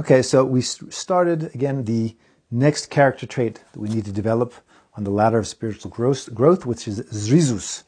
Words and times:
Okay, 0.00 0.22
so 0.22 0.44
we 0.44 0.60
started 0.60 1.52
again 1.56 1.84
the 1.84 2.14
next 2.52 2.86
character 2.86 3.26
trait 3.26 3.64
that 3.72 3.80
we 3.80 3.88
need 3.88 4.04
to 4.04 4.12
develop 4.12 4.54
on 4.94 5.02
the 5.02 5.10
ladder 5.10 5.40
of 5.40 5.48
spiritual 5.48 5.90
growth, 5.90 6.64
which 6.64 6.86
is 6.86 7.00
zrizus, 7.10 7.82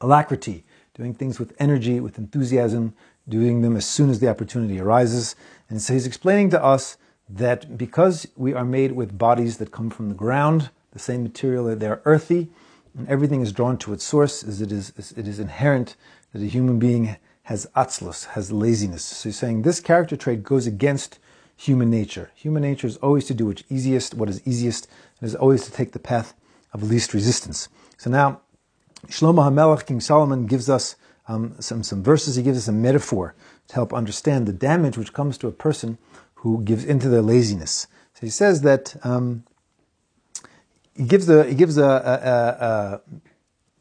alacrity, 0.00 0.62
doing 0.94 1.12
things 1.12 1.40
with 1.40 1.52
energy, 1.58 1.98
with 1.98 2.18
enthusiasm, 2.18 2.94
doing 3.28 3.62
them 3.62 3.76
as 3.76 3.84
soon 3.84 4.10
as 4.10 4.20
the 4.20 4.28
opportunity 4.28 4.78
arises. 4.78 5.34
And 5.68 5.82
so 5.82 5.94
he's 5.94 6.06
explaining 6.06 6.50
to 6.50 6.62
us 6.62 6.98
that 7.28 7.76
because 7.76 8.28
we 8.36 8.54
are 8.54 8.64
made 8.64 8.92
with 8.92 9.18
bodies 9.18 9.56
that 9.58 9.72
come 9.72 9.90
from 9.90 10.10
the 10.10 10.14
ground, 10.14 10.70
the 10.92 11.00
same 11.00 11.24
material, 11.24 11.64
that 11.64 11.80
they're 11.80 12.00
earthy, 12.04 12.48
and 12.96 13.08
everything 13.08 13.40
is 13.40 13.50
drawn 13.50 13.76
to 13.78 13.92
its 13.92 14.04
source, 14.04 14.44
as 14.44 14.60
it 14.60 14.70
is, 14.70 14.92
it 15.16 15.26
is 15.26 15.40
inherent 15.40 15.96
that 16.32 16.42
a 16.42 16.46
human 16.46 16.78
being 16.78 17.16
has 17.44 17.66
atzlus, 17.76 18.26
has 18.28 18.50
laziness. 18.50 19.04
So 19.04 19.28
he's 19.28 19.38
saying 19.38 19.62
this 19.62 19.80
character 19.80 20.16
trait 20.16 20.42
goes 20.42 20.66
against 20.66 21.18
human 21.56 21.90
nature. 21.90 22.30
Human 22.34 22.62
nature 22.62 22.86
is 22.86 22.96
always 22.98 23.26
to 23.26 23.34
do 23.34 23.46
what's 23.46 23.62
easiest, 23.70 24.14
what 24.14 24.28
is 24.28 24.40
easiest, 24.46 24.88
and 25.20 25.28
is 25.28 25.34
always 25.34 25.64
to 25.64 25.72
take 25.72 25.92
the 25.92 25.98
path 25.98 26.34
of 26.72 26.82
least 26.82 27.14
resistance. 27.14 27.68
So 27.96 28.10
now, 28.10 28.40
Shlomo 29.06 29.48
HaMelech, 29.48 29.86
King 29.86 30.00
Solomon, 30.00 30.46
gives 30.46 30.68
us 30.68 30.96
um, 31.28 31.54
some, 31.60 31.82
some 31.82 32.02
verses, 32.02 32.36
he 32.36 32.42
gives 32.42 32.58
us 32.58 32.68
a 32.68 32.72
metaphor 32.72 33.34
to 33.68 33.74
help 33.74 33.92
understand 33.92 34.46
the 34.46 34.52
damage 34.52 34.98
which 34.98 35.12
comes 35.12 35.38
to 35.38 35.46
a 35.46 35.52
person 35.52 35.98
who 36.36 36.62
gives 36.62 36.84
into 36.84 37.08
their 37.08 37.22
laziness. 37.22 37.86
So 38.14 38.20
he 38.20 38.30
says 38.30 38.62
that 38.62 38.96
um, 39.04 39.44
he 40.96 41.04
gives 41.04 41.28
a 41.28 41.44
he 41.44 41.54
gives 41.54 41.78
a, 41.78 41.84
a, 41.84 42.64
a, 42.64 43.00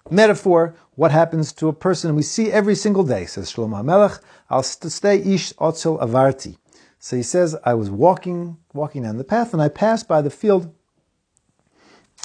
metaphor 0.09 0.75
what 0.95 1.11
happens 1.11 1.53
to 1.53 1.67
a 1.67 1.73
person 1.73 2.15
we 2.15 2.21
see 2.21 2.51
every 2.51 2.75
single 2.75 3.03
day. 3.03 3.25
Says 3.25 3.51
Shlomo 3.51 3.81
HaMelech, 3.81 4.19
"I'll 4.49 4.63
stay 4.63 5.19
ish 5.19 5.53
otzel 5.53 5.99
avarti." 6.01 6.57
So 6.99 7.15
he 7.15 7.23
says, 7.23 7.55
"I 7.63 7.73
was 7.73 7.89
walking 7.89 8.57
walking 8.73 9.03
down 9.03 9.17
the 9.17 9.23
path, 9.23 9.53
and 9.53 9.61
I 9.61 9.69
passed 9.69 10.07
by 10.07 10.21
the 10.21 10.29
field 10.29 10.73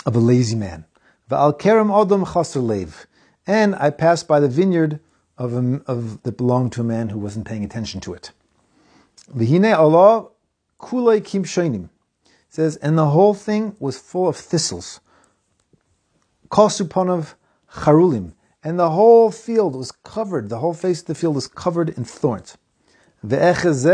of 0.07 0.15
a 0.17 0.21
lazy 0.21 0.57
man. 0.57 0.85
Va'al 1.31 1.59
kerem 1.59 1.91
odom 1.91 2.33
chaser 2.33 2.61
lev, 2.61 3.07
and 3.47 3.75
I 3.77 3.91
passed 3.91 4.27
by 4.29 4.41
the 4.41 4.49
vineyard 4.49 5.01
of, 5.37 5.53
a, 5.55 5.81
of 5.87 6.23
that 6.23 6.37
belonged 6.37 6.73
to 6.73 6.81
a 6.81 6.85
man 6.85 7.11
who 7.11 7.19
wasn't 7.19 7.47
paying 7.47 7.65
attention 7.65 8.01
to 8.03 8.15
it." 8.15 8.33
V'hine 9.35 9.77
Allah 9.77 10.29
kulei 10.81 11.25
kim. 11.25 11.91
Says, 12.51 12.77
and 12.77 12.97
the 12.97 13.11
whole 13.11 13.35
thing 13.35 13.77
was 13.79 13.99
full 13.99 14.27
of 14.27 14.35
thistles. 14.37 15.01
Kosuponov 16.51 17.35
charulim. 17.73 18.33
And 18.63 18.79
the 18.79 18.91
whole 18.91 19.31
field 19.31 19.77
was 19.77 19.93
covered, 19.93 20.49
the 20.49 20.59
whole 20.59 20.75
face 20.75 21.01
of 21.01 21.07
the 21.07 21.15
field 21.15 21.35
was 21.35 21.47
covered 21.47 21.91
in 21.91 22.05
thorns. 22.05 22.59
He 23.23 23.29
says, 23.39 23.87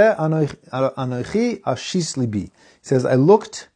I 3.04 3.14
looked 3.14 3.68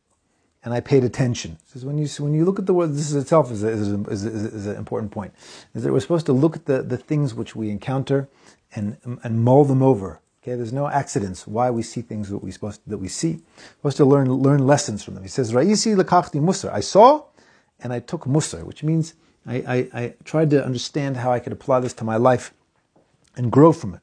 and 0.64 0.74
I 0.74 0.80
paid 0.80 1.04
attention. 1.04 1.52
He 1.52 1.72
says, 1.72 1.84
when 1.84 1.98
you, 1.98 2.06
when 2.18 2.34
you 2.34 2.44
look 2.44 2.58
at 2.58 2.66
the 2.66 2.74
word, 2.74 2.94
this 2.94 3.10
is 3.10 3.16
itself 3.16 3.50
is, 3.52 3.62
a, 3.62 3.68
is, 3.68 3.92
a, 3.92 4.02
is, 4.10 4.24
a, 4.24 4.28
is 4.28 4.66
an 4.66 4.76
important 4.76 5.12
point. 5.12 5.32
Is 5.74 5.84
that 5.84 5.92
we're 5.92 6.00
supposed 6.00 6.26
to 6.26 6.32
look 6.32 6.56
at 6.56 6.66
the, 6.66 6.82
the 6.82 6.96
things 6.98 7.34
which 7.34 7.54
we 7.54 7.70
encounter 7.70 8.28
and, 8.74 8.98
and 9.22 9.44
mull 9.44 9.64
them 9.64 9.82
over 9.82 10.20
Okay, 10.48 10.56
there's 10.56 10.72
no 10.72 10.88
accidents 10.88 11.46
why 11.46 11.68
we 11.70 11.82
see 11.82 12.00
things 12.00 12.30
that 12.30 12.38
we 12.38 12.52
supposed 12.52 12.80
that 12.86 12.96
we 12.96 13.08
see. 13.08 13.32
We're 13.82 13.90
supposed 13.90 13.96
to 13.98 14.04
learn 14.06 14.32
learn 14.32 14.66
lessons 14.66 15.04
from 15.04 15.12
them. 15.12 15.22
He 15.22 15.28
says, 15.28 15.52
"Ra'isi 15.52 15.94
lekachti 15.94 16.40
musar." 16.40 16.72
I 16.72 16.80
saw, 16.80 17.24
and 17.80 17.92
I 17.92 18.00
took 18.00 18.24
musar, 18.24 18.64
which 18.64 18.82
means 18.82 19.14
I, 19.46 19.56
I, 19.56 20.00
I, 20.00 20.14
tried 20.24 20.50
to 20.50 20.64
understand 20.64 21.16
how 21.16 21.32
I 21.32 21.40
could 21.40 21.52
apply 21.52 21.80
this 21.80 21.94
to 21.94 22.04
my 22.04 22.16
life 22.16 22.52
and 23.36 23.50
grow 23.50 23.72
from 23.72 23.94
it. 23.94 24.00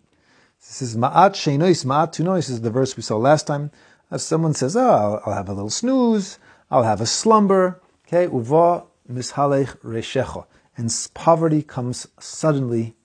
This 0.60 0.82
is 0.82 0.98
ma'at 0.98 1.32
sheinois 1.32 1.86
ma'at 1.86 2.14
tunois 2.14 2.50
is 2.50 2.62
the 2.62 2.70
verse 2.70 2.98
we 2.98 3.04
saw 3.04 3.18
last 3.18 3.46
time. 3.46 3.72
As 4.10 4.24
someone 4.24 4.54
says, 4.54 4.76
"Oh, 4.76 5.22
I'll, 5.26 5.34
have 5.34 5.50
a 5.50 5.54
little 5.54 5.70
snooze. 5.70 6.40
I'll 6.72 6.84
have 6.84 7.02
a 7.02 7.06
slumber." 7.06 7.82
Okay, 8.08 8.24
uva 8.24 8.84
mishalech 9.12 9.78
reshecha, 9.80 10.46
and 10.78 10.92
poverty 11.14 11.62
comes 11.62 12.08
suddenly 12.20 12.96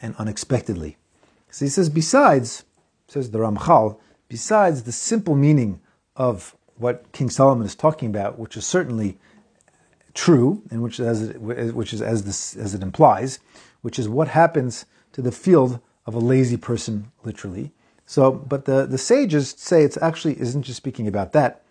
and 0.00 0.14
unexpectedly. 0.16 0.96
So 1.50 1.64
he 1.64 1.70
says, 1.70 1.88
besides 1.88 2.64
says 3.08 3.30
the 3.30 3.38
Ramchal, 3.38 3.98
besides 4.28 4.82
the 4.82 4.92
simple 4.92 5.34
meaning 5.34 5.80
of 6.16 6.54
what 6.76 7.10
King 7.12 7.30
Solomon 7.30 7.66
is 7.66 7.74
talking 7.74 8.10
about, 8.10 8.38
which 8.38 8.56
is 8.56 8.66
certainly 8.66 9.18
true, 10.18 10.62
and 10.70 10.82
which, 10.82 10.98
as 10.98 11.22
it, 11.22 11.40
which 11.40 11.92
is 11.92 12.02
as 12.02 12.24
this 12.24 12.56
as 12.56 12.74
it 12.74 12.82
implies, 12.82 13.38
which 13.82 13.98
is 13.98 14.08
what 14.08 14.26
happens 14.28 14.84
to 15.12 15.22
the 15.22 15.30
field 15.30 15.78
of 16.06 16.14
a 16.14 16.18
lazy 16.18 16.56
person, 16.56 17.12
literally. 17.22 17.70
So, 18.04 18.32
but 18.32 18.64
the, 18.64 18.84
the 18.84 18.98
sages 18.98 19.54
say 19.56 19.84
it's 19.84 19.96
actually 20.02 20.40
isn't 20.40 20.62
just 20.62 20.76
speaking 20.76 21.06
about 21.06 21.32
that. 21.32 21.62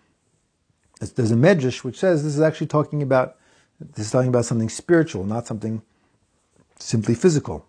It's, 1.02 1.12
there's 1.12 1.32
a 1.32 1.36
medrash 1.36 1.84
which 1.84 2.00
says 2.00 2.24
this 2.24 2.36
is 2.36 2.42
actually 2.42 2.68
talking 2.68 3.02
about 3.02 3.36
this 3.80 4.06
is 4.06 4.12
talking 4.12 4.30
about 4.30 4.46
something 4.46 4.70
spiritual, 4.70 5.26
not 5.26 5.46
something 5.46 5.82
simply 6.80 7.16
physical. 7.16 7.66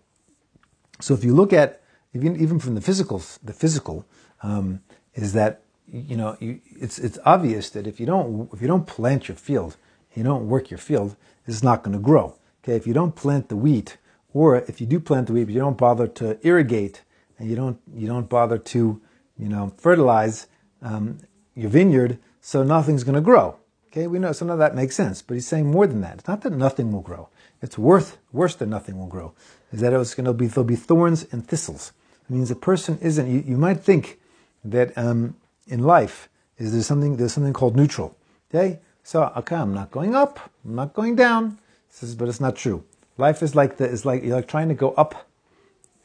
So, 1.01 1.13
if 1.13 1.25
you 1.25 1.35
look 1.35 1.51
at 1.51 1.81
even 2.13 2.39
even 2.39 2.57
from 2.57 2.75
the 2.75 2.81
physical, 2.81 3.21
the 3.43 3.53
physical 3.53 4.05
um, 4.41 4.81
is 5.13 5.33
that 5.33 5.61
you 5.91 6.15
know 6.15 6.37
you, 6.39 6.61
it's 6.79 6.99
it's 6.99 7.19
obvious 7.25 7.69
that 7.71 7.85
if 7.85 7.99
you 7.99 8.05
don't 8.05 8.49
if 8.53 8.61
you 8.61 8.67
don't 8.67 8.87
plant 8.87 9.27
your 9.27 9.35
field, 9.35 9.75
you 10.15 10.23
don't 10.23 10.47
work 10.47 10.69
your 10.69 10.77
field, 10.77 11.15
it's 11.45 11.63
not 11.63 11.83
going 11.83 11.97
to 11.97 12.03
grow. 12.03 12.35
Okay, 12.63 12.75
if 12.75 12.85
you 12.85 12.93
don't 12.93 13.15
plant 13.15 13.49
the 13.49 13.55
wheat, 13.55 13.97
or 14.33 14.57
if 14.57 14.79
you 14.79 14.87
do 14.87 14.99
plant 14.99 15.27
the 15.27 15.33
wheat, 15.33 15.45
but 15.45 15.53
you 15.53 15.59
don't 15.59 15.77
bother 15.77 16.07
to 16.07 16.37
irrigate 16.45 17.03
and 17.37 17.49
you 17.49 17.55
don't 17.55 17.79
you 17.95 18.07
don't 18.07 18.29
bother 18.29 18.57
to 18.57 19.01
you 19.37 19.49
know 19.49 19.73
fertilize 19.77 20.47
um, 20.81 21.17
your 21.55 21.69
vineyard, 21.69 22.19
so 22.41 22.63
nothing's 22.63 23.03
going 23.03 23.15
to 23.15 23.21
grow. 23.21 23.57
Okay, 23.87 24.05
we 24.05 24.19
know 24.19 24.31
some 24.31 24.49
of 24.51 24.59
that 24.59 24.75
makes 24.75 24.95
sense, 24.95 25.21
but 25.21 25.33
he's 25.33 25.47
saying 25.47 25.71
more 25.71 25.87
than 25.87 26.01
that. 26.01 26.19
It's 26.19 26.27
not 26.27 26.41
that 26.41 26.53
nothing 26.53 26.91
will 26.91 27.01
grow. 27.01 27.29
It's 27.61 27.77
worth 27.77 28.17
worse 28.31 28.55
than 28.55 28.69
nothing 28.69 28.99
will 28.99 29.07
grow. 29.07 29.33
Is 29.71 29.81
that 29.81 29.93
it's 29.93 30.13
going 30.13 30.25
to 30.25 30.33
be 30.33 30.47
there'll 30.47 30.63
be 30.63 30.75
thorns 30.75 31.25
and 31.31 31.47
thistles. 31.47 31.93
It 32.29 32.33
means 32.33 32.51
a 32.51 32.55
person 32.55 32.99
isn't. 33.01 33.27
You, 33.27 33.43
you 33.45 33.57
might 33.57 33.79
think 33.79 34.19
that 34.63 34.95
um, 34.97 35.35
in 35.67 35.83
life 35.83 36.29
is 36.57 36.73
there 36.73 36.83
something 36.83 37.17
there's 37.17 37.33
something 37.33 37.53
called 37.53 37.75
neutral. 37.75 38.15
Okay, 38.53 38.79
so 39.09 39.33
okay, 39.37 39.55
I'm 39.55 39.73
not 39.73 39.89
going 39.89 40.13
up, 40.13 40.51
I'm 40.63 40.75
not 40.75 40.93
going 40.93 41.15
down. 41.15 41.57
Says, 41.89 42.13
but 42.13 42.27
it's 42.29 42.39
not 42.39 42.55
true. 42.55 42.83
Life 43.17 43.41
is 43.41 43.55
like 43.55 43.77
the 43.77 43.85
is 43.85 44.05
like 44.05 44.23
you're 44.23 44.35
like 44.35 44.47
trying 44.47 44.69
to 44.69 44.75
go 44.75 44.91
up. 44.91 45.27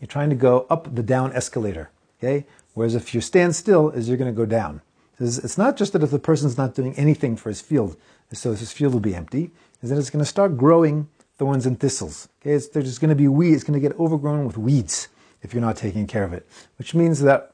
You're 0.00 0.08
trying 0.08 0.30
to 0.30 0.36
go 0.36 0.66
up 0.70 0.94
the 0.94 1.02
down 1.02 1.30
escalator. 1.34 1.90
Okay, 2.18 2.46
whereas 2.72 2.94
if 2.94 3.14
you 3.14 3.20
stand 3.20 3.54
still, 3.54 3.90
is 3.90 4.08
you're 4.08 4.16
going 4.16 4.34
to 4.34 4.36
go 4.36 4.46
down. 4.46 4.80
It's 5.20 5.58
not 5.58 5.76
just 5.76 5.92
that 5.92 6.02
if 6.02 6.10
the 6.10 6.18
person's 6.18 6.56
not 6.56 6.74
doing 6.74 6.94
anything 6.94 7.36
for 7.36 7.50
his 7.50 7.60
field, 7.60 7.98
so 8.32 8.52
his 8.54 8.72
field 8.72 8.94
will 8.94 9.00
be 9.00 9.14
empty, 9.14 9.50
is 9.82 9.90
that 9.90 9.98
it's 9.98 10.08
going 10.08 10.24
to 10.24 10.28
start 10.36 10.56
growing 10.56 11.08
thorns 11.36 11.66
and 11.66 11.78
thistles. 11.78 12.30
Okay, 12.40 12.52
it's, 12.52 12.68
there's 12.68 12.98
going 12.98 13.10
to 13.10 13.14
be 13.14 13.28
weeds. 13.28 13.56
It's 13.56 13.64
going 13.64 13.78
to 13.78 13.86
get 13.86 14.00
overgrown 14.00 14.46
with 14.46 14.56
weeds 14.56 15.08
if 15.42 15.52
you're 15.52 15.60
not 15.60 15.76
taking 15.76 16.06
care 16.06 16.24
of 16.24 16.32
it. 16.32 16.48
Which 16.78 16.94
means 16.94 17.20
that 17.20 17.52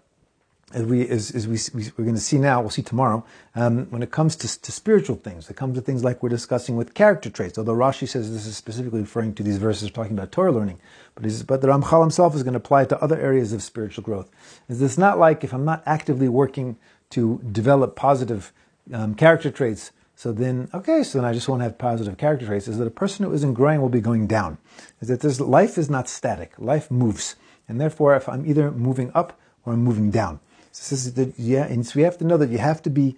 as 0.73 0.85
we 0.85 1.09
as, 1.09 1.31
as 1.33 1.49
we, 1.49 1.59
we 1.75 1.89
are 1.89 2.05
going 2.05 2.15
to 2.15 2.21
see 2.21 2.39
now, 2.39 2.61
we'll 2.61 2.71
see 2.71 2.83
tomorrow. 2.83 3.25
Um, 3.55 3.87
when 3.91 4.03
it 4.03 4.11
comes 4.11 4.37
to, 4.37 4.61
to 4.61 4.73
spiritual 4.73 5.17
things, 5.17 5.51
it 5.51 5.57
comes 5.57 5.77
to 5.77 5.81
things 5.81 6.05
like 6.05 6.23
we're 6.23 6.29
discussing 6.29 6.77
with 6.77 6.95
character 6.95 7.29
traits. 7.29 7.59
Although 7.59 7.75
Rashi 7.75 8.09
says 8.09 8.33
this 8.33 8.47
is 8.47 8.57
specifically 8.57 9.01
referring 9.01 9.35
to 9.35 9.43
these 9.43 9.59
verses 9.59 9.91
talking 9.91 10.13
about 10.13 10.33
Torah 10.33 10.53
learning, 10.53 10.79
but 11.15 11.25
but 11.47 11.61
the 11.61 11.69
Ramchal 11.69 12.01
himself 12.01 12.35
is 12.35 12.43
going 12.43 12.55
to 12.55 12.59
apply 12.59 12.83
it 12.83 12.89
to 12.91 13.03
other 13.03 13.19
areas 13.19 13.53
of 13.53 13.63
spiritual 13.63 14.05
growth. 14.05 14.31
Is 14.69 14.79
this 14.79 14.97
not 14.97 15.19
like 15.19 15.43
if 15.43 15.53
I'm 15.53 15.65
not 15.65 15.83
actively 15.87 16.29
working 16.29 16.77
to 17.11 17.41
develop 17.51 17.97
positive 17.97 18.53
um, 18.93 19.15
character 19.15 19.51
traits? 19.51 19.93
So 20.15 20.33
then, 20.33 20.69
okay, 20.75 21.03
so 21.03 21.17
then 21.19 21.25
I 21.25 21.33
just 21.33 21.49
won't 21.49 21.63
have 21.63 21.79
positive 21.79 22.19
character 22.19 22.45
traits. 22.45 22.69
Is 22.69 22.77
that 22.77 22.87
a 22.87 22.91
person 22.91 23.25
who 23.25 23.33
isn't 23.33 23.55
growing 23.55 23.81
will 23.81 23.89
be 23.89 24.03
going 24.03 24.27
down? 24.27 24.59
Is 25.01 25.09
that 25.09 25.21
this 25.21 25.41
life 25.41 25.79
is 25.79 25.89
not 25.89 26.11
static. 26.11 26.53
Life 26.59 26.91
moves. 26.91 27.37
And 27.67 27.81
therefore, 27.81 28.15
if 28.17 28.29
I'm 28.29 28.45
either 28.47 28.71
moving 28.71 29.11
up 29.15 29.41
or 29.65 29.73
I'm 29.73 29.83
moving 29.83 30.11
down. 30.11 30.41
So 30.73 30.95
the, 31.11 31.33
yeah, 31.37 31.65
and 31.65 31.87
so 31.87 31.93
we 31.97 32.03
have 32.03 32.19
to 32.19 32.25
know 32.25 32.37
that 32.37 32.51
you 32.51 32.59
have 32.59 32.81
to 32.83 32.91
be, 32.91 33.17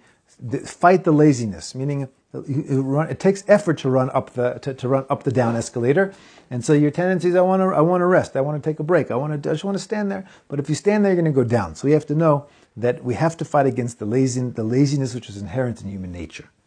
fight 0.65 1.03
the 1.03 1.11
laziness, 1.11 1.75
meaning 1.75 2.09
it 2.33 3.19
takes 3.19 3.43
effort 3.47 3.77
to 3.79 3.89
run 3.89 4.09
up 4.09 4.31
the 4.31 4.53
to, 4.59 4.73
to, 4.73 4.87
run 4.87 5.05
up 5.09 5.23
the 5.23 5.31
down 5.31 5.55
escalator, 5.55 6.13
and 6.49 6.65
so 6.65 6.73
your 6.73 6.89
tendency 6.89 7.29
is 7.29 7.35
I 7.35 7.41
want 7.41 7.61
to 7.61 7.65
I 7.65 7.81
want 7.81 8.01
to 8.01 8.05
rest, 8.05 8.35
I 8.35 8.41
want 8.41 8.61
to 8.61 8.69
take 8.69 8.79
a 8.79 8.83
break, 8.83 9.11
I 9.11 9.15
want 9.15 9.43
to 9.43 9.49
I 9.49 9.53
just 9.53 9.63
want 9.63 9.77
to 9.77 9.83
stand 9.83 10.11
there. 10.11 10.27
But 10.47 10.59
if 10.59 10.67
you 10.67 10.75
stand 10.75 11.05
there, 11.05 11.13
you're 11.13 11.21
going 11.21 11.31
to 11.31 11.35
go 11.35 11.47
down. 11.47 11.75
So 11.75 11.87
we 11.87 11.91
have 11.93 12.07
to 12.07 12.15
know 12.15 12.47
that 12.75 13.03
we 13.03 13.13
have 13.13 13.37
to 13.37 13.45
fight 13.45 13.67
against 13.67 13.99
the 13.99 14.05
lazy 14.05 14.41
the 14.41 14.63
laziness 14.63 15.13
which 15.13 15.29
is 15.29 15.37
inherent 15.37 15.81
in 15.81 15.89
human 15.89 16.11
nature. 16.11 16.49